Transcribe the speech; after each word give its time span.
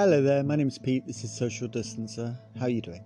Hello 0.00 0.22
there, 0.22 0.42
my 0.42 0.56
name's 0.56 0.78
Pete. 0.78 1.06
This 1.06 1.24
is 1.24 1.30
Social 1.30 1.68
Distancer. 1.68 2.34
How 2.58 2.64
are 2.64 2.70
you 2.70 2.80
doing? 2.80 3.04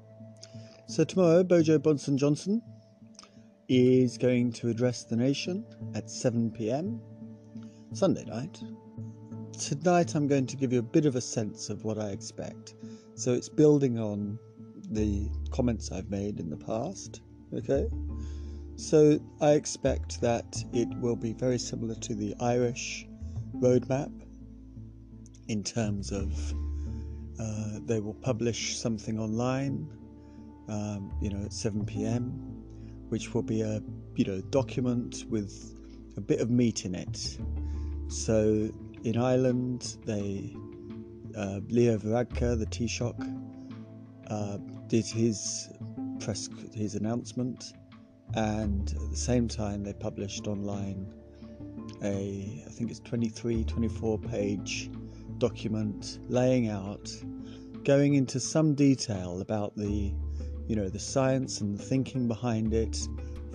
So 0.86 1.02
tomorrow, 1.02 1.42
Bojo 1.42 1.76
Bonson 1.76 2.14
Johnson 2.16 2.62
is 3.68 4.16
going 4.16 4.52
to 4.52 4.68
address 4.68 5.02
the 5.02 5.16
nation 5.16 5.66
at 5.96 6.08
7 6.08 6.52
p.m. 6.52 7.00
Sunday 7.94 8.24
night. 8.26 8.62
Tonight, 9.58 10.14
I'm 10.14 10.28
going 10.28 10.46
to 10.46 10.56
give 10.56 10.72
you 10.72 10.78
a 10.78 10.82
bit 10.82 11.04
of 11.04 11.16
a 11.16 11.20
sense 11.20 11.68
of 11.68 11.82
what 11.82 11.98
I 11.98 12.10
expect. 12.10 12.74
So 13.16 13.32
it's 13.32 13.48
building 13.48 13.98
on 13.98 14.38
the 14.88 15.28
comments 15.50 15.90
I've 15.90 16.10
made 16.10 16.38
in 16.38 16.48
the 16.48 16.56
past. 16.56 17.22
Okay. 17.52 17.88
So 18.76 19.18
I 19.40 19.54
expect 19.54 20.20
that 20.20 20.62
it 20.72 20.86
will 21.00 21.16
be 21.16 21.32
very 21.32 21.58
similar 21.58 21.96
to 21.96 22.14
the 22.14 22.36
Irish 22.38 23.04
roadmap 23.56 24.12
in 25.48 25.64
terms 25.64 26.12
of 26.12 26.32
uh, 27.38 27.78
they 27.84 28.00
will 28.00 28.14
publish 28.14 28.78
something 28.78 29.18
online, 29.18 29.88
um, 30.68 31.12
you 31.20 31.30
know, 31.30 31.44
at 31.44 31.52
7 31.52 31.84
p.m., 31.84 32.26
which 33.08 33.34
will 33.34 33.42
be 33.42 33.60
a 33.60 33.80
you 34.16 34.24
know 34.24 34.40
document 34.50 35.24
with 35.28 35.74
a 36.16 36.20
bit 36.20 36.40
of 36.40 36.50
meat 36.50 36.84
in 36.84 36.94
it. 36.94 37.38
So 38.08 38.70
in 39.02 39.18
Ireland, 39.18 39.96
they 40.04 40.56
uh, 41.36 41.60
Leo 41.68 41.98
Varadkar, 41.98 42.58
the 42.58 42.66
Taoiseach, 42.66 43.40
uh, 44.28 44.58
did 44.88 45.06
his 45.06 45.68
press 46.20 46.48
his 46.72 46.94
announcement, 46.94 47.72
and 48.34 48.88
at 48.88 49.10
the 49.10 49.16
same 49.16 49.48
time 49.48 49.82
they 49.82 49.92
published 49.92 50.46
online 50.46 51.12
a 52.02 52.62
I 52.66 52.70
think 52.70 52.90
it's 52.90 53.00
23, 53.00 53.64
24 53.64 54.18
page 54.18 54.90
document 55.38 56.18
laying 56.28 56.68
out, 56.68 57.10
going 57.84 58.14
into 58.14 58.40
some 58.40 58.74
detail 58.74 59.40
about 59.40 59.76
the, 59.76 60.12
you 60.66 60.76
know, 60.76 60.88
the 60.88 60.98
science 60.98 61.60
and 61.60 61.78
the 61.78 61.82
thinking 61.82 62.28
behind 62.28 62.72
it, 62.72 62.96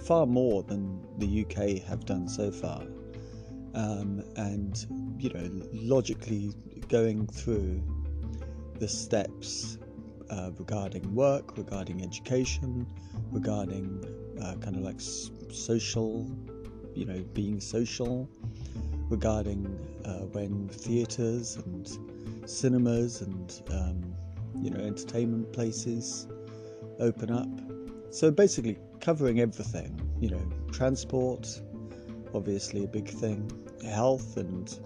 far 0.04 0.26
more 0.26 0.64
than 0.64 1.02
the 1.18 1.46
UK 1.46 1.84
have 1.88 2.06
done 2.06 2.28
so 2.28 2.52
far, 2.52 2.82
um, 3.74 4.24
and 4.36 4.86
you 5.20 5.30
know, 5.30 5.50
logically 5.74 6.54
going 6.88 7.28
through 7.28 7.84
the 8.80 8.88
steps 8.88 9.78
uh, 10.30 10.52
regarding 10.58 11.14
work, 11.14 11.58
regarding 11.58 12.04
education, 12.04 12.88
regarding 13.32 14.04
uh, 14.42 14.56
kind 14.56 14.76
of 14.76 14.82
like 14.82 15.02
social, 15.52 16.30
you 16.96 17.06
know, 17.06 17.24
being 17.34 17.60
social, 17.60 18.30
regarding 19.10 19.66
uh, 20.06 20.26
when 20.34 20.70
theatres 20.70 21.58
and 21.58 21.98
cinemas 22.50 23.22
and 23.22 23.62
um, 23.72 24.16
you 24.62 24.70
know 24.70 24.80
entertainment 24.80 25.52
places 25.54 26.28
open 27.00 27.32
up. 27.32 27.48
So 28.12 28.32
basically, 28.32 28.78
covering 29.00 29.40
everything. 29.40 30.00
You 30.20 30.32
know, 30.32 30.52
transport, 30.72 31.62
obviously 32.34 32.84
a 32.84 32.88
big 32.88 33.08
thing, 33.08 33.52
health 33.86 34.38
and 34.38 34.80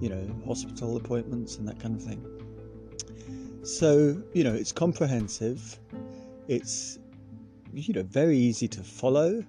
you 0.00 0.08
know 0.08 0.42
hospital 0.46 0.96
appointments 0.96 1.56
and 1.56 1.68
that 1.68 1.78
kind 1.80 1.94
of 1.94 2.02
thing. 2.02 2.24
So 3.64 4.22
you 4.34 4.44
know, 4.44 4.54
it's 4.54 4.72
comprehensive. 4.72 5.78
It's 6.48 6.98
you 7.72 7.94
know 7.94 8.02
very 8.02 8.36
easy 8.36 8.66
to 8.68 8.82
follow 8.82 9.44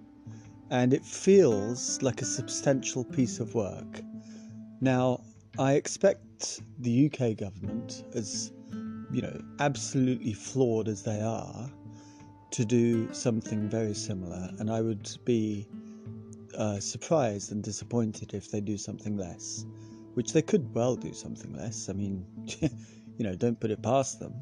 and 0.72 0.94
it 0.94 1.04
feels 1.04 2.02
like 2.02 2.22
a 2.22 2.26
substantial 2.26 3.04
piece 3.04 3.40
of 3.40 3.56
work 3.56 4.02
now, 4.82 5.22
I 5.58 5.74
expect 5.74 6.62
the 6.80 7.06
UK 7.08 7.38
government, 7.38 8.04
as 8.14 8.52
you 9.12 9.22
know, 9.22 9.42
absolutely 9.60 10.34
flawed 10.34 10.88
as 10.88 11.04
they 11.04 11.22
are, 11.22 11.70
to 12.52 12.66
do 12.66 13.12
something 13.14 13.70
very 13.70 13.94
similar, 13.94 14.50
and 14.60 14.72
I 14.72 14.82
would 14.82 15.10
be 15.26 15.68
uh, 16.58 16.80
surprised 16.80 17.52
and 17.52 17.64
disappointed 17.64 18.34
if 18.34 18.52
they 18.52 18.62
do 18.62 18.78
something 18.78 19.18
less, 19.18 19.66
which 20.14 20.34
they 20.34 20.42
could 20.42 20.74
well 20.74 20.96
do 20.96 21.14
something 21.14 21.54
less. 21.54 21.90
I 21.90 21.94
mean, 21.94 22.26
you 22.62 23.26
know, 23.26 23.36
don't 23.36 23.60
put 23.60 23.72
it 23.72 23.82
past 23.82 24.20
them. 24.20 24.34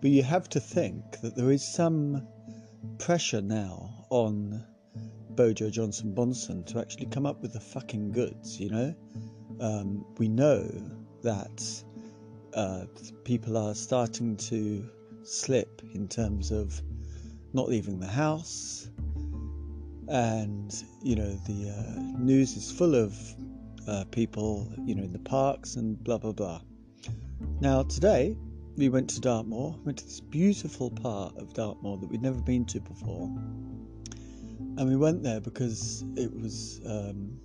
But 0.00 0.10
you 0.10 0.22
have 0.22 0.48
to 0.50 0.60
think 0.60 1.20
that 1.22 1.34
there 1.34 1.50
is 1.50 1.66
some 1.66 2.26
pressure 2.98 3.40
now 3.40 4.06
on 4.10 4.64
Bojo 5.30 5.70
Johnson 5.70 6.14
Bonson 6.14 6.64
to 6.66 6.78
actually 6.78 7.06
come 7.06 7.26
up 7.26 7.40
with 7.42 7.52
the 7.52 7.60
fucking 7.60 8.12
goods, 8.12 8.60
you 8.60 8.70
know? 8.70 8.94
Um, 9.60 10.04
we 10.18 10.28
know 10.28 10.68
that 11.22 11.84
uh, 12.54 12.84
people 13.24 13.56
are 13.56 13.74
starting 13.74 14.36
to 14.36 14.88
slip 15.22 15.82
in 15.94 16.08
terms 16.08 16.50
of 16.50 16.80
not 17.52 17.68
leaving 17.68 17.98
the 17.98 18.06
house, 18.06 18.88
and 20.08 20.84
you 21.02 21.16
know 21.16 21.30
the 21.46 21.70
uh, 21.70 22.18
news 22.18 22.56
is 22.56 22.70
full 22.70 22.94
of 22.94 23.16
uh, 23.88 24.04
people, 24.10 24.70
you 24.84 24.94
know, 24.94 25.02
in 25.02 25.12
the 25.12 25.18
parks 25.18 25.76
and 25.76 26.02
blah 26.04 26.18
blah 26.18 26.32
blah. 26.32 26.60
Now 27.60 27.82
today 27.82 28.36
we 28.76 28.88
went 28.88 29.08
to 29.10 29.20
Dartmoor, 29.20 29.76
went 29.84 29.98
to 29.98 30.04
this 30.04 30.20
beautiful 30.20 30.90
part 30.90 31.36
of 31.38 31.54
Dartmoor 31.54 31.98
that 31.98 32.10
we'd 32.10 32.22
never 32.22 32.40
been 32.40 32.64
to 32.66 32.80
before, 32.80 33.26
and 34.76 34.88
we 34.88 34.96
went 34.96 35.22
there 35.22 35.40
because 35.40 36.04
it 36.16 36.32
was. 36.32 36.80
Um, 36.86 37.40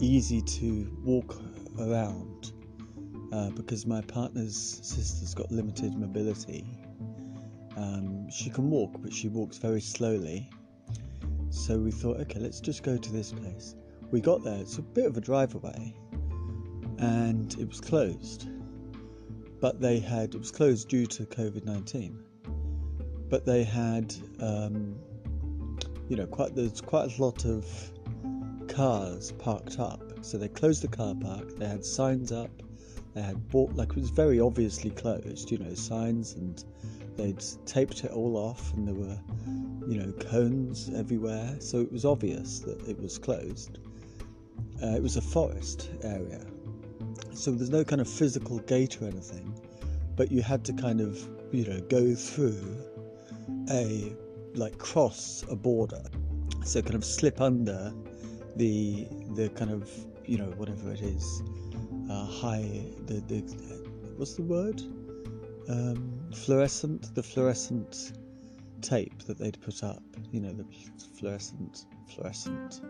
easy 0.00 0.40
to 0.40 0.90
walk 1.04 1.36
around 1.78 2.52
uh, 3.32 3.50
because 3.50 3.86
my 3.86 4.00
partner's 4.02 4.56
sister's 4.82 5.34
got 5.34 5.50
limited 5.50 5.96
mobility. 5.96 6.66
Um, 7.76 8.28
she 8.30 8.50
can 8.50 8.70
walk, 8.70 8.96
but 9.00 9.12
she 9.12 9.28
walks 9.28 9.58
very 9.58 9.80
slowly. 9.80 10.50
So 11.50 11.78
we 11.78 11.90
thought, 11.90 12.18
okay, 12.20 12.40
let's 12.40 12.60
just 12.60 12.82
go 12.82 12.96
to 12.96 13.12
this 13.12 13.32
place. 13.32 13.74
We 14.10 14.20
got 14.20 14.42
there, 14.42 14.58
it's 14.58 14.78
a 14.78 14.82
bit 14.82 15.06
of 15.06 15.16
a 15.16 15.20
drive 15.20 15.54
away, 15.54 15.94
and 16.98 17.52
it 17.58 17.68
was 17.68 17.80
closed. 17.80 18.48
But 19.60 19.80
they 19.80 19.98
had, 19.98 20.34
it 20.34 20.38
was 20.38 20.50
closed 20.50 20.88
due 20.88 21.06
to 21.06 21.24
COVID 21.24 21.64
19. 21.64 22.18
But 23.28 23.44
they 23.44 23.62
had, 23.62 24.14
um, 24.40 24.96
you 26.08 26.16
know, 26.16 26.26
quite, 26.26 26.54
there's 26.56 26.80
quite 26.80 27.16
a 27.16 27.22
lot 27.22 27.44
of 27.44 27.64
cars 28.74 29.32
parked 29.32 29.78
up. 29.78 30.02
So 30.22 30.38
they 30.38 30.48
closed 30.48 30.82
the 30.82 30.88
car 30.88 31.14
park, 31.14 31.56
they 31.56 31.66
had 31.66 31.84
signs 31.84 32.32
up, 32.32 32.50
they 33.14 33.22
had 33.22 33.48
bought, 33.48 33.74
like 33.74 33.90
it 33.90 33.96
was 33.96 34.10
very 34.10 34.40
obviously 34.40 34.90
closed, 34.90 35.50
you 35.50 35.58
know, 35.58 35.74
signs, 35.74 36.34
and 36.34 36.64
they'd 37.16 37.42
taped 37.66 38.04
it 38.04 38.12
all 38.12 38.36
off, 38.36 38.72
and 38.74 38.86
there 38.86 38.94
were, 38.94 39.18
you 39.88 39.98
know, 40.00 40.12
cones 40.12 40.90
everywhere. 40.94 41.56
So 41.58 41.80
it 41.80 41.90
was 41.90 42.04
obvious 42.04 42.60
that 42.60 42.86
it 42.88 43.00
was 43.00 43.18
closed. 43.18 43.78
Uh, 44.82 44.94
it 44.94 45.02
was 45.02 45.16
a 45.16 45.22
forest 45.22 45.90
area. 46.02 46.40
So 47.34 47.50
there's 47.50 47.70
no 47.70 47.84
kind 47.84 48.00
of 48.00 48.08
physical 48.08 48.58
gate 48.60 49.00
or 49.02 49.06
anything, 49.06 49.54
but 50.16 50.30
you 50.30 50.42
had 50.42 50.64
to 50.66 50.72
kind 50.72 51.00
of, 51.00 51.18
you 51.52 51.66
know, 51.66 51.80
go 51.88 52.14
through 52.14 52.62
a, 53.70 54.12
like, 54.54 54.78
cross 54.78 55.44
a 55.50 55.56
border. 55.56 56.02
So 56.64 56.82
kind 56.82 56.94
of 56.94 57.04
slip 57.04 57.40
under 57.40 57.92
the 58.56 59.06
the 59.34 59.48
kind 59.50 59.70
of 59.70 59.90
you 60.24 60.38
know 60.38 60.50
whatever 60.56 60.92
it 60.92 61.00
is 61.00 61.42
uh, 62.10 62.24
high 62.26 62.84
the 63.06 63.20
the 63.28 63.40
what's 64.16 64.34
the 64.34 64.42
word? 64.42 64.82
Um, 65.68 66.20
fluorescent 66.34 67.14
the 67.14 67.22
fluorescent 67.22 68.12
tape 68.82 69.22
that 69.24 69.38
they'd 69.38 69.60
put 69.60 69.84
up 69.84 70.02
you 70.32 70.40
know 70.40 70.52
the 70.52 70.64
fluorescent 71.18 71.86
fluorescent. 72.08 72.80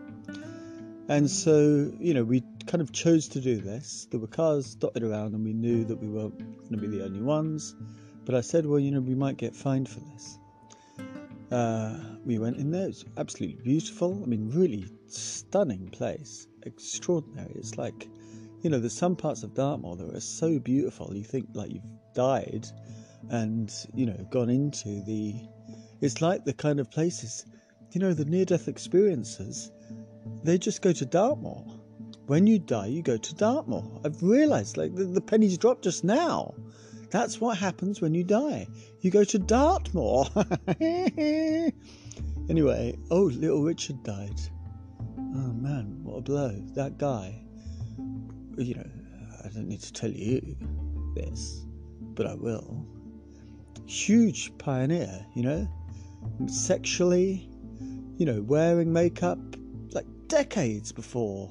And 1.09 1.29
so 1.29 1.91
you 1.99 2.13
know 2.13 2.23
we 2.23 2.43
kind 2.65 2.81
of 2.81 2.91
chose 2.91 3.27
to 3.29 3.41
do 3.41 3.61
this. 3.61 4.07
There 4.09 4.19
were 4.19 4.27
cars 4.27 4.75
dotted 4.75 5.03
around 5.03 5.33
and 5.33 5.43
we 5.43 5.53
knew 5.53 5.83
that 5.85 5.97
we 5.97 6.07
weren't 6.07 6.37
going 6.37 6.71
to 6.71 6.77
be 6.77 6.87
the 6.87 7.03
only 7.03 7.21
ones. 7.21 7.75
But 8.23 8.35
i 8.35 8.41
said 8.41 8.65
well 8.65 8.79
you 8.79 8.91
know 8.91 9.01
we 9.01 9.15
might 9.15 9.37
get 9.37 9.55
fined 9.55 9.89
for 9.89 9.99
this 9.99 10.37
uh, 11.51 11.97
we 12.25 12.39
went 12.39 12.57
in 12.57 12.71
there. 12.71 12.87
It's 12.87 13.05
absolutely 13.17 13.61
beautiful. 13.63 14.21
I 14.23 14.25
mean, 14.25 14.49
really 14.49 14.85
stunning 15.07 15.89
place. 15.89 16.47
Extraordinary. 16.63 17.53
It's 17.55 17.77
like, 17.77 18.07
you 18.61 18.69
know, 18.69 18.79
there's 18.79 18.97
some 18.97 19.15
parts 19.15 19.43
of 19.43 19.53
Dartmoor 19.53 19.95
that 19.97 20.15
are 20.15 20.19
so 20.19 20.59
beautiful. 20.59 21.15
You 21.15 21.23
think 21.23 21.47
like 21.53 21.71
you've 21.71 21.83
died, 22.13 22.67
and 23.29 23.71
you 23.93 24.05
know, 24.05 24.27
gone 24.31 24.49
into 24.49 25.03
the. 25.03 25.35
It's 26.01 26.21
like 26.21 26.45
the 26.45 26.53
kind 26.53 26.79
of 26.79 26.89
places, 26.89 27.45
you 27.91 27.99
know, 28.01 28.13
the 28.13 28.25
near-death 28.25 28.67
experiences. 28.67 29.71
They 30.43 30.57
just 30.57 30.81
go 30.81 30.91
to 30.93 31.05
Dartmoor. 31.05 31.65
When 32.27 32.47
you 32.47 32.59
die, 32.59 32.87
you 32.87 33.01
go 33.01 33.17
to 33.17 33.35
Dartmoor. 33.35 34.01
I've 34.05 34.21
realised, 34.23 34.77
like 34.77 34.95
the, 34.95 35.03
the 35.03 35.21
pennies 35.21 35.57
dropped 35.57 35.83
just 35.83 36.03
now. 36.03 36.53
That's 37.11 37.41
what 37.41 37.57
happens 37.57 37.99
when 37.99 38.15
you 38.15 38.23
die. 38.23 38.67
You 39.01 39.11
go 39.11 39.25
to 39.25 39.37
Dartmoor. 39.37 40.27
anyway, 42.49 42.97
oh, 43.11 43.23
little 43.23 43.63
Richard 43.63 44.01
died. 44.01 44.39
Oh 45.17 45.51
man, 45.53 45.99
what 46.03 46.19
a 46.19 46.21
blow. 46.21 46.55
That 46.73 46.97
guy, 46.97 47.43
you 48.57 48.75
know, 48.75 48.89
I 49.43 49.49
don't 49.49 49.67
need 49.67 49.81
to 49.81 49.91
tell 49.91 50.09
you 50.09 50.55
this, 51.13 51.65
but 52.15 52.27
I 52.27 52.35
will. 52.35 52.87
Huge 53.87 54.57
pioneer, 54.57 55.25
you 55.35 55.43
know, 55.43 55.67
sexually, 56.47 57.49
you 58.17 58.25
know, 58.25 58.41
wearing 58.41 58.93
makeup 58.93 59.39
like 59.91 60.05
decades 60.27 60.93
before 60.93 61.49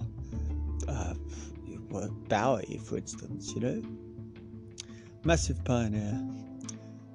uh, 0.89 1.13
Bowie, 2.31 2.81
for 2.83 2.97
instance, 2.97 3.53
you 3.55 3.61
know. 3.61 4.00
Massive 5.23 5.63
pioneer, 5.65 6.19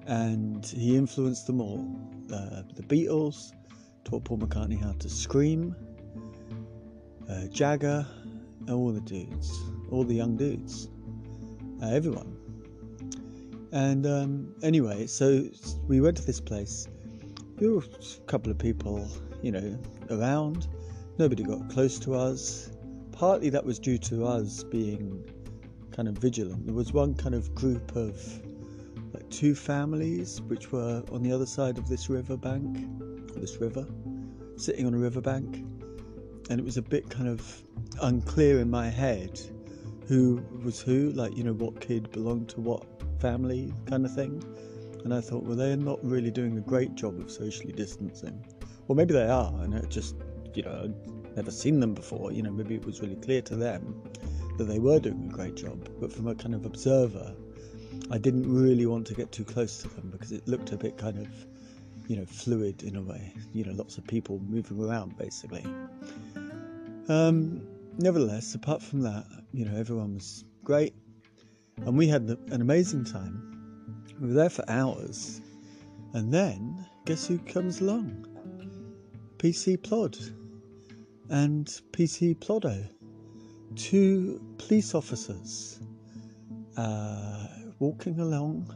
and 0.05 0.63
he 0.63 0.95
influenced 0.95 1.47
them 1.47 1.59
all. 1.59 1.83
Uh, 2.31 2.61
the 2.75 2.83
Beatles 2.83 3.51
taught 4.03 4.23
Paul 4.25 4.37
McCartney 4.37 4.79
how 4.79 4.91
to 4.99 5.09
scream. 5.09 5.75
Uh, 7.27 7.47
Jagger, 7.47 8.05
all 8.69 8.91
the 8.91 9.01
dudes, 9.01 9.51
all 9.89 10.03
the 10.03 10.13
young 10.13 10.37
dudes, 10.37 10.87
uh, 11.81 11.89
everyone. 11.89 12.37
And 13.71 14.05
um, 14.05 14.53
anyway, 14.61 15.07
so 15.07 15.43
we 15.87 15.99
went 15.99 16.17
to 16.17 16.23
this 16.23 16.39
place. 16.39 16.87
There 17.57 17.71
were 17.71 17.81
a 17.81 18.21
couple 18.27 18.51
of 18.51 18.59
people, 18.59 19.09
you 19.41 19.51
know, 19.51 19.79
around. 20.11 20.67
Nobody 21.17 21.41
got 21.41 21.69
close 21.69 21.97
to 21.99 22.13
us. 22.13 22.69
Partly 23.11 23.49
that 23.49 23.65
was 23.65 23.79
due 23.79 23.97
to 23.97 24.25
us 24.25 24.63
being 24.63 25.27
kind 25.95 26.07
of 26.07 26.17
vigilant. 26.17 26.65
There 26.65 26.75
was 26.75 26.91
one 26.91 27.15
kind 27.15 27.33
of 27.33 27.55
group 27.55 27.95
of 27.95 28.21
like 29.13 29.29
two 29.29 29.55
families 29.55 30.41
which 30.41 30.71
were 30.71 31.01
on 31.11 31.23
the 31.23 31.31
other 31.31 31.45
side 31.45 31.77
of 31.77 31.87
this 31.87 32.09
river 32.09 32.35
bank, 32.35 32.77
this 33.35 33.61
river, 33.61 33.87
sitting 34.57 34.85
on 34.85 34.93
a 34.93 34.97
river 34.97 35.21
bank, 35.21 35.65
and 36.49 36.59
it 36.59 36.65
was 36.65 36.77
a 36.77 36.81
bit 36.81 37.09
kind 37.09 37.29
of 37.29 37.63
unclear 38.01 38.59
in 38.59 38.69
my 38.69 38.89
head 38.89 39.39
who 40.07 40.43
was 40.63 40.81
who, 40.81 41.11
like 41.11 41.35
you 41.35 41.43
know 41.43 41.53
what 41.53 41.79
kid 41.79 42.11
belonged 42.11 42.49
to 42.49 42.61
what 42.61 42.85
family, 43.19 43.73
kind 43.85 44.05
of 44.05 44.13
thing. 44.13 44.43
And 45.05 45.13
I 45.13 45.21
thought, 45.21 45.43
well, 45.43 45.55
they're 45.55 45.77
not 45.77 46.03
really 46.03 46.31
doing 46.31 46.57
a 46.57 46.61
great 46.61 46.95
job 46.95 47.19
of 47.19 47.31
socially 47.31 47.71
distancing. 47.71 48.43
Well, 48.87 48.95
maybe 48.95 49.13
they 49.13 49.27
are, 49.27 49.53
and 49.61 49.73
it 49.73 49.89
just, 49.89 50.15
you 50.55 50.63
know, 50.63 50.83
I'd 50.83 51.35
never 51.35 51.51
seen 51.51 51.79
them 51.79 51.93
before. 51.93 52.31
You 52.31 52.41
know, 52.41 52.51
maybe 52.51 52.75
it 52.75 52.85
was 52.85 53.01
really 53.01 53.15
clear 53.15 53.41
to 53.43 53.55
them 53.55 54.03
that 54.57 54.65
they 54.65 54.79
were 54.79 54.99
doing 54.99 55.29
a 55.29 55.33
great 55.33 55.55
job. 55.55 55.87
But 55.99 56.11
from 56.11 56.27
a 56.27 56.35
kind 56.35 56.55
of 56.55 56.65
observer, 56.65 57.35
I 58.11 58.17
didn't 58.17 58.51
really 58.51 58.85
want 58.85 59.07
to 59.07 59.13
get 59.13 59.31
too 59.31 59.43
close 59.43 59.77
to 59.81 59.87
them 59.89 60.09
because 60.11 60.31
it 60.31 60.47
looked 60.47 60.71
a 60.71 60.77
bit 60.77 60.97
kind 60.97 61.17
of, 61.17 61.27
you 62.07 62.17
know, 62.17 62.25
fluid 62.25 62.83
in 62.83 62.95
a 62.95 63.01
way. 63.01 63.33
You 63.53 63.65
know, 63.65 63.73
lots 63.73 63.97
of 63.97 64.05
people 64.07 64.39
moving 64.47 64.83
around 64.83 65.17
basically. 65.17 65.65
Um, 67.07 67.67
nevertheless, 67.97 68.55
apart 68.55 68.81
from 68.81 69.01
that, 69.01 69.25
you 69.53 69.65
know, 69.65 69.77
everyone 69.77 70.15
was 70.15 70.43
great, 70.63 70.93
and 71.77 71.97
we 71.97 72.07
had 72.07 72.23
an 72.23 72.61
amazing 72.61 73.05
time. 73.05 74.03
We 74.19 74.27
were 74.27 74.33
there 74.33 74.49
for 74.49 74.63
hours, 74.69 75.41
and 76.13 76.33
then 76.33 76.85
guess 77.05 77.27
who 77.27 77.37
comes 77.39 77.81
along? 77.81 78.27
PC 79.37 79.81
Plod 79.83 80.17
and 81.29 81.67
PC 81.91 82.35
Plodo, 82.35 82.87
two 83.75 84.41
police 84.57 84.95
officers, 84.95 85.79
uh, 86.77 87.47
walking 87.79 88.19
along, 88.19 88.73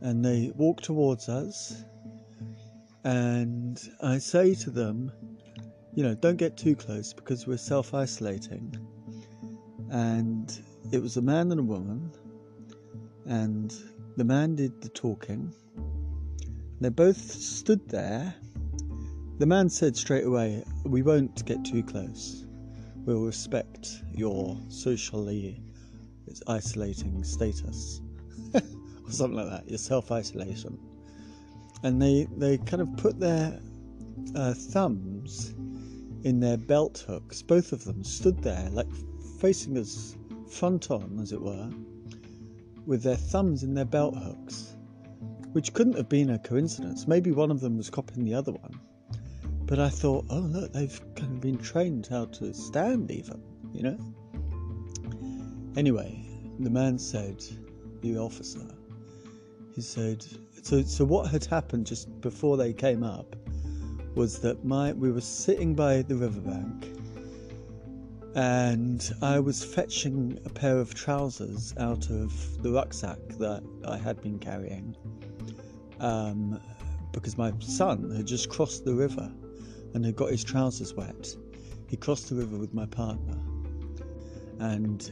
and 0.00 0.24
they 0.24 0.52
walk 0.54 0.80
towards 0.82 1.28
us, 1.28 1.84
and 3.04 3.80
I 4.02 4.18
say 4.18 4.54
to 4.54 4.70
them, 4.70 5.12
you 5.94 6.02
know, 6.02 6.14
don't 6.14 6.36
get 6.36 6.56
too 6.56 6.74
close 6.74 7.12
because 7.12 7.46
we're 7.46 7.56
self 7.56 7.94
isolating. 7.94 8.76
And 9.90 10.58
it 10.92 11.00
was 11.00 11.16
a 11.16 11.22
man 11.22 11.50
and 11.50 11.60
a 11.60 11.64
woman, 11.64 12.10
and 13.26 13.74
the 14.16 14.24
man 14.24 14.56
did 14.56 14.80
the 14.80 14.88
talking. 14.88 15.54
They 16.80 16.88
both 16.88 17.18
stood 17.18 17.88
there. 17.88 18.34
The 19.38 19.46
man 19.46 19.68
said 19.68 19.96
straight 19.96 20.24
away, 20.24 20.64
We 20.84 21.02
won't 21.02 21.44
get 21.46 21.64
too 21.64 21.82
close. 21.82 22.44
We'll 23.04 23.20
respect 23.20 24.02
your 24.14 24.58
socially 24.68 25.60
isolating 26.46 27.22
status. 27.22 28.00
or 28.54 29.10
something 29.10 29.36
like 29.36 29.50
that, 29.50 29.68
your 29.68 29.78
self 29.78 30.10
isolation. 30.10 30.78
And 31.82 32.00
they, 32.00 32.26
they 32.36 32.58
kind 32.58 32.80
of 32.80 32.96
put 32.96 33.20
their 33.20 33.60
uh, 34.34 34.54
thumbs 34.54 35.54
in 36.22 36.40
their 36.40 36.56
belt 36.56 37.04
hooks. 37.06 37.42
Both 37.42 37.72
of 37.72 37.84
them 37.84 38.02
stood 38.02 38.42
there, 38.42 38.68
like 38.70 38.88
facing 39.40 39.76
us 39.76 40.16
front 40.48 40.90
on, 40.90 41.18
as 41.20 41.32
it 41.32 41.40
were, 41.40 41.70
with 42.86 43.02
their 43.02 43.16
thumbs 43.16 43.62
in 43.62 43.74
their 43.74 43.84
belt 43.84 44.16
hooks, 44.16 44.76
which 45.52 45.74
couldn't 45.74 45.96
have 45.96 46.08
been 46.08 46.30
a 46.30 46.38
coincidence. 46.38 47.06
Maybe 47.06 47.30
one 47.30 47.50
of 47.50 47.60
them 47.60 47.76
was 47.76 47.90
copying 47.90 48.24
the 48.24 48.34
other 48.34 48.52
one. 48.52 48.80
But 49.66 49.78
I 49.78 49.88
thought, 49.88 50.26
oh, 50.28 50.40
look, 50.40 50.72
they've 50.72 51.00
kind 51.16 51.32
of 51.32 51.40
been 51.40 51.58
trained 51.58 52.06
how 52.06 52.26
to 52.26 52.52
stand, 52.52 53.10
even, 53.10 53.42
you 53.72 53.82
know? 53.82 53.98
Anyway, 55.76 56.22
the 56.58 56.70
man 56.70 56.98
said, 56.98 57.42
the 58.02 58.18
officer, 58.18 58.66
he 59.74 59.80
said, 59.80 60.24
so, 60.62 60.82
so 60.82 61.04
what 61.04 61.30
had 61.30 61.44
happened 61.46 61.86
just 61.86 62.20
before 62.20 62.56
they 62.56 62.72
came 62.72 63.02
up 63.02 63.34
was 64.14 64.38
that 64.40 64.64
my 64.64 64.92
we 64.92 65.10
were 65.10 65.20
sitting 65.20 65.74
by 65.74 66.02
the 66.02 66.14
riverbank 66.14 66.90
and 68.36 69.12
I 69.22 69.40
was 69.40 69.64
fetching 69.64 70.38
a 70.44 70.48
pair 70.48 70.78
of 70.78 70.94
trousers 70.94 71.74
out 71.78 72.10
of 72.10 72.62
the 72.62 72.70
rucksack 72.70 73.18
that 73.38 73.62
I 73.86 73.96
had 73.96 74.20
been 74.22 74.38
carrying 74.38 74.96
um, 76.00 76.60
because 77.12 77.38
my 77.38 77.52
son 77.60 78.10
had 78.14 78.26
just 78.26 78.48
crossed 78.48 78.84
the 78.84 78.94
river 78.94 79.32
and 79.94 80.04
had 80.04 80.16
got 80.16 80.30
his 80.30 80.44
trousers 80.44 80.94
wet. 80.94 81.34
He 81.88 81.96
crossed 81.96 82.28
the 82.28 82.36
river 82.36 82.56
with 82.56 82.74
my 82.74 82.86
partner, 82.86 83.38
and 84.60 85.10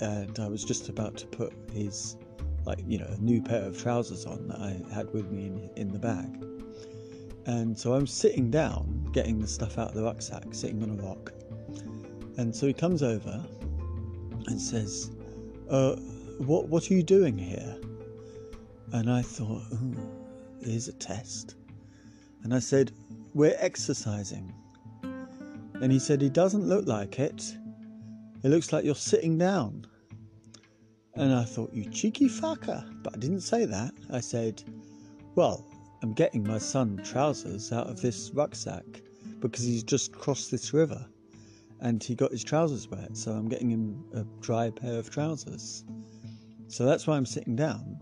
and 0.00 0.38
I 0.38 0.48
was 0.48 0.64
just 0.64 0.88
about 0.88 1.16
to 1.18 1.26
put 1.26 1.52
his 1.72 2.16
like 2.64 2.80
you 2.86 2.98
know 2.98 3.06
a 3.08 3.18
new 3.18 3.42
pair 3.42 3.62
of 3.62 3.78
trousers 3.80 4.26
on 4.26 4.48
that 4.48 4.58
I 4.58 4.94
had 4.94 5.12
with 5.12 5.30
me 5.30 5.46
in, 5.46 5.70
in 5.76 5.92
the 5.92 5.98
bag 5.98 6.44
and 7.46 7.78
so 7.78 7.94
I'm 7.94 8.06
sitting 8.06 8.50
down, 8.50 9.08
getting 9.12 9.38
the 9.40 9.46
stuff 9.46 9.78
out 9.78 9.88
of 9.88 9.94
the 9.94 10.02
rucksack, 10.02 10.44
sitting 10.52 10.82
on 10.82 10.90
a 10.90 11.02
rock. 11.02 11.32
And 12.36 12.54
so 12.54 12.66
he 12.66 12.72
comes 12.72 13.02
over 13.02 13.44
and 14.46 14.60
says, 14.60 15.10
uh, 15.68 15.96
what, 16.38 16.68
what 16.68 16.90
are 16.90 16.94
you 16.94 17.02
doing 17.02 17.36
here? 17.38 17.76
And 18.92 19.10
I 19.10 19.22
thought, 19.22 19.62
oh, 19.72 19.94
here's 20.62 20.88
a 20.88 20.92
test. 20.92 21.56
And 22.42 22.54
I 22.54 22.58
said, 22.58 22.92
We're 23.34 23.56
exercising. 23.58 24.54
And 25.02 25.90
he 25.90 25.98
said, 25.98 26.22
It 26.22 26.32
doesn't 26.32 26.66
look 26.66 26.86
like 26.86 27.18
it. 27.18 27.56
It 28.42 28.48
looks 28.48 28.72
like 28.72 28.84
you're 28.84 28.94
sitting 28.94 29.38
down. 29.38 29.86
And 31.14 31.32
I 31.32 31.44
thought, 31.44 31.72
You 31.72 31.88
cheeky 31.90 32.28
fucker. 32.28 32.84
But 33.02 33.14
I 33.14 33.18
didn't 33.18 33.42
say 33.42 33.64
that. 33.64 33.92
I 34.12 34.20
said, 34.20 34.62
Well, 35.34 35.66
I'm 36.02 36.12
getting 36.12 36.46
my 36.46 36.58
son 36.58 37.00
trousers 37.04 37.72
out 37.72 37.86
of 37.86 38.00
this 38.00 38.30
rucksack 38.34 38.84
because 39.40 39.64
he's 39.64 39.82
just 39.82 40.12
crossed 40.12 40.50
this 40.50 40.72
river 40.72 41.06
and 41.80 42.02
he 42.02 42.14
got 42.14 42.30
his 42.30 42.44
trousers 42.44 42.88
wet, 42.88 43.16
so 43.16 43.32
I'm 43.32 43.48
getting 43.48 43.70
him 43.70 44.04
a 44.14 44.24
dry 44.40 44.70
pair 44.70 44.98
of 44.98 45.10
trousers. 45.10 45.84
So 46.68 46.84
that's 46.84 47.06
why 47.06 47.16
I'm 47.16 47.26
sitting 47.26 47.56
down. 47.56 47.98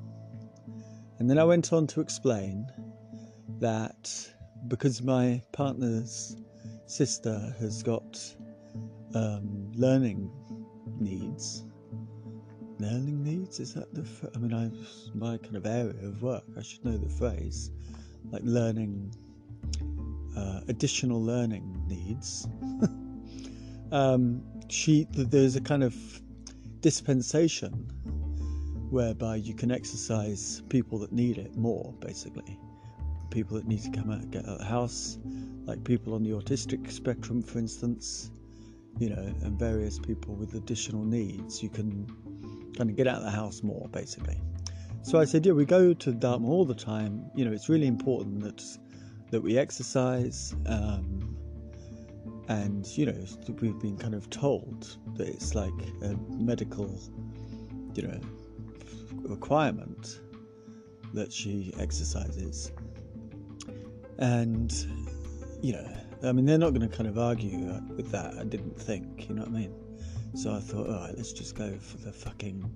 And 1.19 1.31
then 1.31 1.39
I 1.39 1.45
went 1.45 1.73
on 1.73 1.87
to 1.89 2.01
explain 2.01 2.67
that 3.61 4.35
because 4.67 5.03
my 5.03 5.43
partner's 5.53 6.37
sister 6.87 7.55
has 7.59 7.83
got 7.83 8.19
um, 9.15 9.71
learning 9.75 10.31
needs. 10.99 11.65
Learning 12.79 13.23
needs 13.23 13.61
is 13.61 13.75
that 13.75 13.93
the? 13.95 14.07
I 14.35 14.39
mean, 14.39 14.55
I 14.55 14.71
my 15.15 15.37
kind 15.39 15.57
of 15.57 15.67
area 15.67 16.07
of 16.07 16.23
work. 16.23 16.45
I 16.57 16.63
should 16.63 16.85
know 16.85 16.97
the 16.97 17.09
phrase 17.09 17.71
like 18.31 18.43
learning, 18.45 19.15
uh, 20.37 20.61
additional 20.69 21.23
learning 21.23 21.83
needs. 21.89 22.47
um, 23.93 24.43
she 24.69 25.07
there's 25.11 25.57
a 25.57 25.61
kind 25.61 25.83
of 25.83 25.95
dispensation 26.81 27.73
whereby 28.91 29.37
you 29.37 29.55
can 29.55 29.71
exercise 29.71 30.63
people 30.69 30.99
that 30.99 31.13
need 31.13 31.39
it 31.39 31.57
more, 31.57 31.93
basically. 32.01 32.59
People 33.39 33.57
that 33.57 33.69
need 33.69 33.85
to 33.85 33.91
come 33.91 34.11
out, 34.11 34.29
get 34.33 34.47
out 34.47 34.55
of 34.55 34.59
the 34.59 34.65
house, 34.65 35.17
like 35.65 35.85
people 35.85 36.13
on 36.13 36.25
the 36.25 36.31
autistic 36.31 36.91
spectrum, 36.91 37.41
for 37.41 37.61
instance, 37.61 38.33
you 38.99 39.11
know, 39.11 39.33
and 39.43 39.57
various 39.57 39.97
people 39.97 40.35
with 40.35 40.55
additional 40.55 41.05
needs. 41.05 41.63
You 41.63 41.69
can 41.69 42.05
kind 42.77 42.91
of 42.91 42.97
get 42.97 43.07
out 43.07 43.19
of 43.19 43.23
the 43.23 43.31
house 43.31 43.63
more, 43.63 43.89
basically. 43.93 44.41
So 45.03 45.21
I 45.21 45.25
said, 45.25 45.47
yeah, 45.47 45.53
we 45.53 45.65
go 45.65 45.95
to 45.95 46.13
Dartmoor 46.13 46.51
all 46.51 46.65
the 46.65 46.75
time. 46.75 47.31
You 47.37 47.45
know, 47.45 47.53
it's 47.53 47.69
really 47.69 47.87
important 47.87 48.41
that 48.41 48.61
that 49.31 49.41
we 49.41 49.57
exercise. 49.57 50.57
Um, 50.67 51.37
and 52.49 52.85
you 52.99 53.07
know, 53.07 53.25
we've 53.61 53.79
been 53.79 53.99
kind 53.99 54.15
of 54.15 54.29
told 54.31 54.97
that 55.15 55.29
it's 55.29 55.55
like 55.55 55.79
a 56.03 56.17
medical, 56.29 56.93
you 57.95 58.03
know, 58.03 58.21
requirement 59.15 60.19
that 61.15 61.33
she 61.33 61.73
exercises. 61.79 62.73
And, 64.19 64.73
you 65.63 65.73
know, 65.73 65.97
I 66.23 66.33
mean, 66.33 66.47
they're 66.47 66.59
not 66.59 66.75
going 66.75 66.89
to 66.89 66.95
kind 66.95 67.09
of 67.09 67.19
argue 67.19 67.81
with 67.97 68.11
that, 68.11 68.35
I 68.39 68.45
didn't 68.45 68.81
think, 68.81 69.29
you 69.29 69.35
know 69.35 69.43
what 69.43 69.51
I 69.51 69.53
mean? 69.53 69.75
So 70.35 70.53
I 70.53 70.61
thought, 70.61 70.89
all 70.89 70.95
right, 70.95 71.15
let's 71.17 71.33
just 71.33 71.55
go 71.55 71.73
for 71.79 71.99
the 71.99 72.13
fucking, 72.13 72.69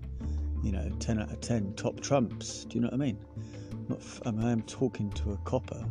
you 0.63 0.73
know, 0.73 0.89
10 1.01 1.21
out 1.21 1.31
of 1.31 1.41
10 1.41 1.75
top 1.75 2.01
trumps. 2.01 2.65
Do 2.65 2.77
you 2.77 2.81
know 2.83 2.87
what 2.87 2.95
I 2.95 2.99
mean? 2.99 3.19
Not, 3.89 4.01
I 4.25 4.31
mean, 4.31 4.47
I'm 4.47 4.63
talking 4.63 5.11
to 5.13 5.33
a 5.33 5.37
copper 5.39 5.85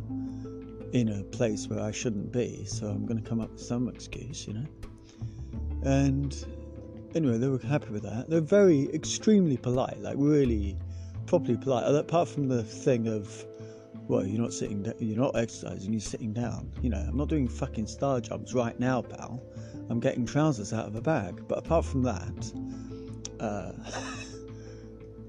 in 0.92 1.08
a 1.20 1.22
place 1.24 1.68
where 1.68 1.80
I 1.80 1.90
shouldn't 1.90 2.32
be, 2.32 2.64
so 2.64 2.86
I'm 2.86 3.06
going 3.06 3.22
to 3.22 3.28
come 3.28 3.40
up 3.40 3.50
with 3.52 3.60
some 3.60 3.88
excuse, 3.88 4.46
you 4.46 4.54
know? 4.54 4.66
And 5.84 6.34
anyway, 7.14 7.38
they 7.38 7.48
were 7.48 7.58
happy 7.58 7.90
with 7.90 8.02
that. 8.04 8.28
They're 8.28 8.40
very, 8.40 8.92
extremely 8.94 9.56
polite, 9.56 10.00
like 10.00 10.16
really 10.18 10.78
properly 11.26 11.56
polite. 11.56 11.84
Apart 11.94 12.28
from 12.28 12.48
the 12.48 12.62
thing 12.62 13.08
of, 13.08 13.44
well, 14.08 14.26
you're 14.26 14.40
not 14.40 14.52
sitting, 14.52 14.84
you're 14.98 15.18
not 15.18 15.36
exercising, 15.36 15.92
you're 15.92 16.00
sitting 16.00 16.32
down. 16.32 16.70
You 16.82 16.90
know, 16.90 16.98
I'm 16.98 17.16
not 17.16 17.28
doing 17.28 17.48
fucking 17.48 17.86
star 17.86 18.20
jumps 18.20 18.52
right 18.52 18.78
now, 18.78 19.02
pal. 19.02 19.42
I'm 19.90 20.00
getting 20.00 20.26
trousers 20.26 20.72
out 20.72 20.86
of 20.86 20.96
a 20.96 21.00
bag. 21.00 21.44
But 21.48 21.58
apart 21.58 21.84
from 21.84 22.02
that, 22.02 22.52
uh, 23.40 23.72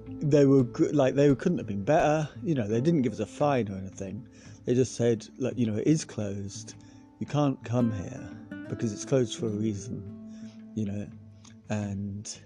they 0.19 0.45
were 0.45 0.63
like 0.91 1.15
they 1.15 1.33
couldn't 1.35 1.57
have 1.57 1.67
been 1.67 1.83
better. 1.83 2.27
You 2.43 2.55
know, 2.55 2.67
they 2.67 2.81
didn't 2.81 3.01
give 3.01 3.13
us 3.13 3.19
a 3.19 3.25
fine 3.25 3.69
or 3.69 3.77
anything. 3.77 4.27
They 4.65 4.73
just 4.73 4.95
said, 4.95 5.27
like, 5.37 5.57
you 5.57 5.65
know, 5.65 5.77
it 5.77 5.87
is 5.87 6.05
closed. 6.05 6.75
You 7.19 7.27
can't 7.27 7.61
come 7.63 7.91
here 7.91 8.29
because 8.69 8.93
it's 8.93 9.05
closed 9.05 9.37
for 9.37 9.47
a 9.47 9.49
reason. 9.49 10.01
You 10.75 10.85
know, 10.85 11.07
and 11.69 12.39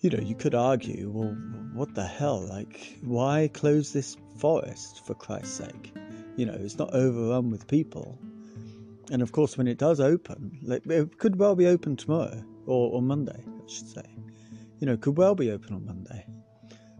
you 0.00 0.10
know, 0.10 0.20
you 0.20 0.34
could 0.34 0.54
argue, 0.54 1.10
well, 1.10 1.34
what 1.72 1.94
the 1.94 2.04
hell? 2.04 2.46
Like, 2.46 2.98
why 3.02 3.48
close 3.54 3.90
this 3.90 4.18
forest 4.36 5.04
for 5.06 5.14
Christ's 5.14 5.54
sake? 5.54 5.94
You 6.36 6.46
know, 6.46 6.56
it's 6.58 6.78
not 6.78 6.94
overrun 6.94 7.50
with 7.50 7.66
people. 7.66 8.18
And 9.10 9.22
of 9.22 9.32
course, 9.32 9.56
when 9.56 9.68
it 9.68 9.78
does 9.78 10.00
open, 10.00 10.58
like, 10.62 10.86
it 10.86 11.18
could 11.18 11.36
well 11.36 11.54
be 11.54 11.66
open 11.66 11.96
tomorrow 11.96 12.42
or 12.66 12.96
on 12.96 13.06
Monday, 13.06 13.38
I 13.46 13.68
should 13.68 13.88
say. 13.88 14.04
You 14.80 14.86
know, 14.86 14.96
could 14.96 15.16
well 15.16 15.34
be 15.34 15.50
open 15.50 15.74
on 15.74 15.84
Monday. 15.84 16.26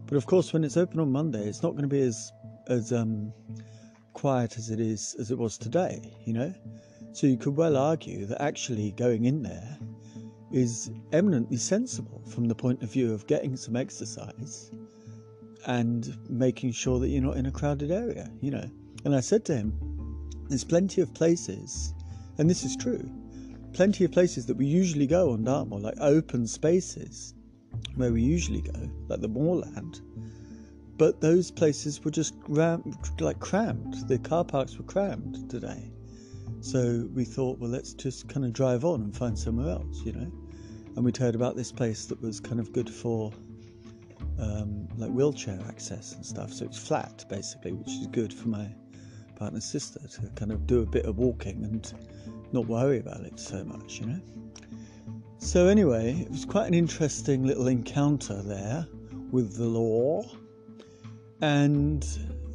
But 0.05 0.17
of 0.17 0.25
course, 0.25 0.53
when 0.53 0.63
it's 0.63 0.77
open 0.77 0.99
on 0.99 1.11
Monday, 1.11 1.47
it's 1.47 1.63
not 1.63 1.71
going 1.71 1.83
to 1.83 1.87
be 1.87 2.01
as 2.01 2.31
as 2.67 2.91
um, 2.93 3.31
quiet 4.13 4.57
as 4.57 4.69
it 4.69 4.79
is 4.79 5.15
as 5.19 5.31
it 5.31 5.37
was 5.37 5.57
today. 5.57 6.13
You 6.25 6.33
know, 6.33 6.53
so 7.11 7.27
you 7.27 7.37
could 7.37 7.55
well 7.55 7.75
argue 7.75 8.25
that 8.27 8.41
actually 8.41 8.91
going 8.91 9.25
in 9.25 9.41
there 9.41 9.77
is 10.51 10.91
eminently 11.11 11.57
sensible 11.57 12.21
from 12.27 12.45
the 12.45 12.55
point 12.55 12.81
of 12.83 12.91
view 12.91 13.13
of 13.13 13.25
getting 13.27 13.57
some 13.57 13.75
exercise 13.75 14.71
and 15.65 16.17
making 16.29 16.71
sure 16.71 16.99
that 16.99 17.09
you're 17.09 17.21
not 17.21 17.37
in 17.37 17.45
a 17.45 17.51
crowded 17.51 17.91
area, 17.91 18.29
you 18.41 18.51
know. 18.51 18.69
And 19.03 19.15
I 19.15 19.19
said 19.19 19.45
to 19.45 19.55
him, 19.55 19.73
there's 20.47 20.63
plenty 20.63 21.01
of 21.01 21.13
places, 21.13 21.93
and 22.37 22.49
this 22.49 22.63
is 22.63 22.75
true, 22.75 23.09
plenty 23.73 24.05
of 24.05 24.11
places 24.11 24.45
that 24.45 24.57
we 24.57 24.65
usually 24.65 25.07
go 25.07 25.31
on 25.31 25.43
Dartmoor, 25.43 25.79
like 25.79 25.95
open 25.99 26.47
spaces 26.47 27.33
where 27.95 28.11
we 28.11 28.21
usually 28.21 28.61
go, 28.61 28.89
like 29.07 29.21
the 29.21 29.27
moorland. 29.27 30.01
But 30.97 31.19
those 31.19 31.51
places 31.51 32.03
were 32.03 32.11
just 32.11 32.35
ram- 32.47 32.95
like 33.19 33.39
crammed. 33.39 34.07
The 34.07 34.17
car 34.17 34.45
parks 34.45 34.77
were 34.77 34.85
crammed 34.85 35.49
today. 35.49 35.91
So 36.61 37.07
we 37.13 37.25
thought, 37.25 37.59
well, 37.59 37.69
let's 37.69 37.93
just 37.93 38.29
kind 38.29 38.45
of 38.45 38.53
drive 38.53 38.85
on 38.85 39.01
and 39.01 39.15
find 39.15 39.37
somewhere 39.37 39.69
else, 39.69 40.01
you 40.05 40.13
know. 40.13 40.31
And 40.95 41.03
we'd 41.03 41.17
heard 41.17 41.35
about 41.35 41.55
this 41.55 41.71
place 41.71 42.05
that 42.05 42.21
was 42.21 42.39
kind 42.39 42.59
of 42.59 42.71
good 42.71 42.89
for 42.89 43.33
um, 44.39 44.84
like 44.97 45.11
wheelchair 45.11 45.59
access 45.67 46.13
and 46.13 46.25
stuff. 46.25 46.53
So 46.53 46.65
it's 46.65 46.77
flat 46.77 47.25
basically, 47.29 47.73
which 47.73 47.89
is 47.89 48.07
good 48.07 48.33
for 48.33 48.49
my 48.49 48.69
partner's 49.35 49.65
sister 49.65 49.99
to 49.99 50.29
kind 50.35 50.51
of 50.51 50.65
do 50.65 50.81
a 50.81 50.85
bit 50.85 51.05
of 51.05 51.17
walking 51.17 51.63
and 51.63 51.93
not 52.51 52.67
worry 52.67 52.99
about 52.99 53.21
it 53.21 53.39
so 53.39 53.63
much, 53.63 53.99
you 53.99 54.07
know. 54.07 54.21
So 55.37 55.67
anyway, 55.67 56.21
it 56.21 56.31
was 56.31 56.45
quite 56.45 56.67
an 56.67 56.73
interesting 56.73 57.45
little 57.45 57.67
encounter 57.67 58.41
there 58.41 58.87
with 59.31 59.57
the 59.57 59.65
law, 59.65 60.23
and 61.41 62.05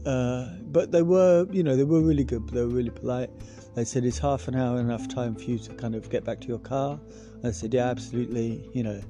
uh, 0.06 0.48
but 0.62 0.90
they 0.90 1.02
were, 1.02 1.46
you 1.50 1.62
know, 1.62 1.76
they 1.76 1.84
were 1.84 2.00
really 2.00 2.24
good. 2.24 2.48
They 2.48 2.62
were 2.62 2.68
really 2.68 2.90
polite. 2.90 3.30
They 3.74 3.84
said, 3.84 4.04
Is 4.04 4.18
half 4.18 4.48
an 4.48 4.56
hour 4.56 4.80
enough 4.80 5.08
time 5.08 5.34
for 5.34 5.42
you 5.42 5.58
to 5.58 5.74
kind 5.74 5.94
of 5.94 6.10
get 6.10 6.24
back 6.24 6.40
to 6.40 6.48
your 6.48 6.58
car? 6.58 6.98
I 7.44 7.50
said, 7.50 7.72
Yeah, 7.74 7.88
absolutely, 7.88 8.68
you 8.72 8.82
know. 8.82 9.00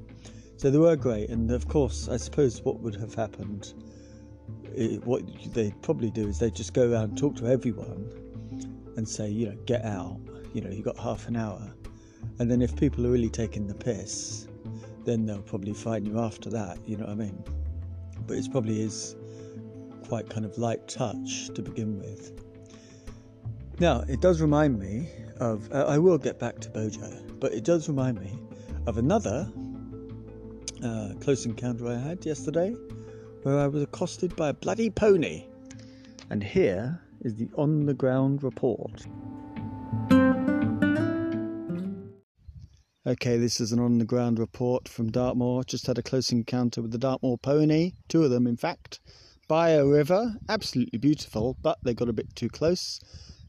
So 0.60 0.70
they 0.70 0.76
were 0.76 0.94
great. 0.94 1.30
And 1.30 1.50
of 1.52 1.68
course, 1.68 2.06
I 2.10 2.18
suppose 2.18 2.60
what 2.60 2.80
would 2.80 2.94
have 2.96 3.14
happened, 3.14 3.72
it, 4.74 5.02
what 5.06 5.22
they'd 5.54 5.80
probably 5.80 6.10
do 6.10 6.28
is 6.28 6.38
they'd 6.38 6.54
just 6.54 6.74
go 6.74 6.92
around 6.92 7.04
and 7.04 7.18
talk 7.18 7.34
to 7.36 7.46
everyone 7.46 8.06
and 8.98 9.08
say, 9.08 9.30
You 9.30 9.46
know, 9.46 9.56
get 9.64 9.86
out. 9.86 10.20
You 10.52 10.60
know, 10.60 10.68
you 10.68 10.82
got 10.82 10.98
half 10.98 11.28
an 11.28 11.36
hour. 11.36 11.72
And 12.38 12.50
then 12.50 12.60
if 12.60 12.76
people 12.76 13.06
are 13.06 13.10
really 13.10 13.30
taking 13.30 13.68
the 13.68 13.74
piss, 13.74 14.48
then 15.06 15.24
they'll 15.24 15.40
probably 15.40 15.72
fine 15.72 16.04
you 16.04 16.20
after 16.20 16.50
that, 16.50 16.76
you 16.86 16.98
know 16.98 17.06
what 17.06 17.12
I 17.12 17.14
mean? 17.14 17.42
But 18.26 18.36
it 18.36 18.52
probably 18.52 18.82
is 18.82 19.16
quite 20.08 20.28
kind 20.28 20.44
of 20.44 20.58
light 20.58 20.86
touch 20.88 21.48
to 21.54 21.62
begin 21.62 21.98
with. 21.98 22.38
Now, 23.78 24.04
it 24.10 24.20
does 24.20 24.42
remind 24.42 24.78
me 24.78 25.08
of, 25.38 25.72
uh, 25.72 25.86
I 25.88 25.96
will 25.96 26.18
get 26.18 26.38
back 26.38 26.60
to 26.60 26.68
Bojo, 26.68 27.10
but 27.38 27.54
it 27.54 27.64
does 27.64 27.88
remind 27.88 28.20
me 28.20 28.38
of 28.86 28.98
another 28.98 29.50
uh, 30.84 31.14
close 31.20 31.46
encounter 31.46 31.88
I 31.88 31.96
had 31.96 32.24
yesterday 32.24 32.74
where 33.42 33.58
I 33.58 33.66
was 33.66 33.82
accosted 33.82 34.34
by 34.36 34.48
a 34.48 34.52
bloody 34.52 34.90
pony. 34.90 35.46
And 36.30 36.42
here 36.42 37.00
is 37.22 37.34
the 37.34 37.48
on 37.56 37.86
the 37.86 37.94
ground 37.94 38.42
report. 38.42 39.06
Okay, 43.06 43.38
this 43.38 43.60
is 43.60 43.72
an 43.72 43.78
on 43.78 43.98
the 43.98 44.04
ground 44.04 44.38
report 44.38 44.88
from 44.88 45.10
Dartmoor. 45.10 45.64
Just 45.64 45.86
had 45.86 45.98
a 45.98 46.02
close 46.02 46.30
encounter 46.30 46.82
with 46.82 46.92
the 46.92 46.98
Dartmoor 46.98 47.38
pony, 47.38 47.92
two 48.08 48.24
of 48.24 48.30
them 48.30 48.46
in 48.46 48.56
fact, 48.56 49.00
by 49.48 49.70
a 49.70 49.86
river. 49.86 50.36
Absolutely 50.48 50.98
beautiful, 50.98 51.56
but 51.62 51.78
they 51.82 51.94
got 51.94 52.08
a 52.08 52.12
bit 52.12 52.36
too 52.36 52.48
close 52.48 53.00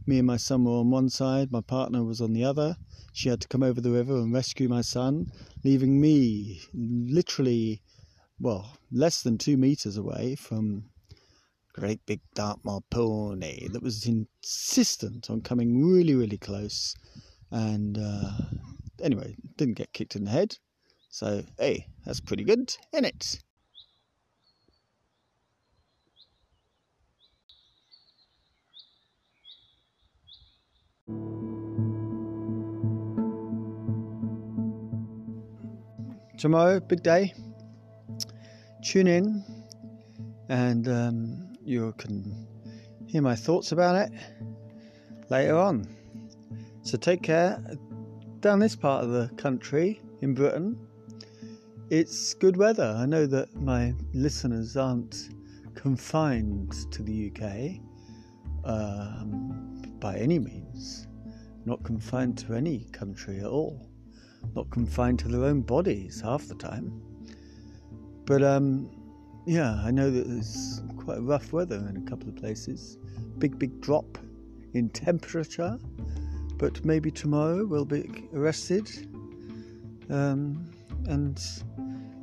me 0.07 0.17
and 0.17 0.27
my 0.27 0.37
son 0.37 0.63
were 0.63 0.71
on 0.71 0.89
one 0.89 1.09
side, 1.09 1.51
my 1.51 1.61
partner 1.61 2.03
was 2.03 2.21
on 2.21 2.33
the 2.33 2.43
other. 2.43 2.75
She 3.13 3.29
had 3.29 3.41
to 3.41 3.47
come 3.47 3.63
over 3.63 3.81
the 3.81 3.91
river 3.91 4.15
and 4.15 4.33
rescue 4.33 4.69
my 4.69 4.81
son, 4.81 5.31
leaving 5.63 5.99
me 5.99 6.61
literally, 6.73 7.81
well, 8.39 8.77
less 8.91 9.21
than 9.21 9.37
two 9.37 9.57
meters 9.57 9.97
away 9.97 10.35
from 10.35 10.85
great 11.73 12.05
big 12.05 12.21
Dartmoor 12.35 12.81
pony 12.89 13.67
that 13.69 13.81
was 13.81 14.05
insistent 14.05 15.29
on 15.29 15.41
coming 15.41 15.85
really, 15.85 16.15
really 16.15 16.37
close. 16.37 16.95
And 17.51 17.97
uh, 17.97 18.31
anyway, 19.01 19.35
didn't 19.57 19.77
get 19.77 19.93
kicked 19.93 20.15
in 20.15 20.25
the 20.25 20.31
head. 20.31 20.57
So, 21.09 21.43
hey, 21.59 21.87
that's 22.05 22.21
pretty 22.21 22.43
good, 22.43 22.75
isn't 22.93 23.05
it? 23.05 23.39
Tomorrow, 36.41 36.79
big 36.79 37.03
day. 37.03 37.31
Tune 38.83 39.05
in 39.05 39.43
and 40.49 40.87
um, 40.87 41.53
you 41.63 41.93
can 41.99 42.47
hear 43.05 43.21
my 43.21 43.35
thoughts 43.35 43.73
about 43.73 43.95
it 43.95 44.11
later 45.29 45.55
on. 45.55 45.87
So 46.81 46.97
take 46.97 47.21
care. 47.21 47.63
Down 48.39 48.57
this 48.57 48.75
part 48.75 49.03
of 49.03 49.11
the 49.11 49.29
country 49.37 50.01
in 50.21 50.33
Britain, 50.33 50.79
it's 51.91 52.33
good 52.33 52.57
weather. 52.57 52.95
I 52.97 53.05
know 53.05 53.27
that 53.27 53.55
my 53.55 53.93
listeners 54.15 54.75
aren't 54.75 55.29
confined 55.75 56.91
to 56.91 57.03
the 57.03 57.31
UK 57.31 57.79
um, 58.65 59.79
by 59.99 60.17
any 60.17 60.39
means, 60.39 61.07
not 61.65 61.83
confined 61.83 62.35
to 62.39 62.55
any 62.55 62.85
country 62.85 63.41
at 63.41 63.45
all 63.45 63.90
not 64.55 64.69
confined 64.69 65.19
to 65.19 65.27
their 65.27 65.43
own 65.43 65.61
bodies 65.61 66.21
half 66.21 66.47
the 66.47 66.55
time. 66.55 67.01
But 68.25 68.43
um, 68.43 68.89
yeah, 69.45 69.81
I 69.83 69.91
know 69.91 70.09
that 70.09 70.27
there's 70.27 70.81
quite 70.97 71.21
rough 71.21 71.51
weather 71.51 71.85
in 71.89 71.97
a 71.97 72.09
couple 72.09 72.29
of 72.29 72.35
places. 72.35 72.97
Big, 73.39 73.57
big 73.57 73.81
drop 73.81 74.17
in 74.73 74.89
temperature. 74.89 75.77
But 76.57 76.83
maybe 76.85 77.09
tomorrow 77.09 77.65
we'll 77.65 77.85
be 77.85 78.27
arrested 78.33 78.87
um, 80.09 80.69
and 81.07 81.39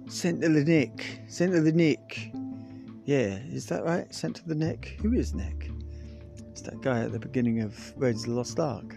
sent 0.09 0.43
to 0.43 0.49
the 0.49 0.65
Nick. 0.65 1.21
Sent 1.27 1.53
to 1.53 1.61
the 1.61 1.73
Nick. 1.73 2.31
Yeah, 3.05 3.39
is 3.51 3.67
that 3.67 3.85
right? 3.85 4.15
Sent 4.15 4.37
to 4.37 4.47
the 4.47 4.55
Nick. 4.55 4.99
Who 5.03 5.13
is 5.13 5.35
Nick? 5.35 5.71
It's 6.51 6.61
that 6.63 6.81
guy 6.81 7.01
at 7.01 7.13
the 7.13 7.19
beginning 7.19 7.63
of 7.63 7.93
Raiders 7.97 8.23
of 8.23 8.31
the 8.31 8.35
Lost 8.35 8.61
Ark. 8.61 8.97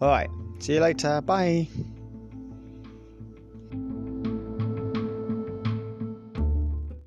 All 0.00 0.08
right. 0.08 0.30
See 0.58 0.74
you 0.74 0.80
later. 0.80 1.20
Bye. 1.20 1.68